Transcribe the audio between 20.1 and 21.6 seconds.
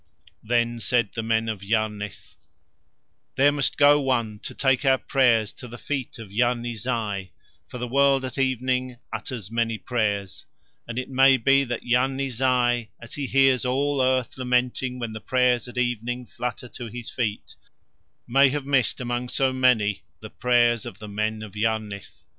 the prayers of the men of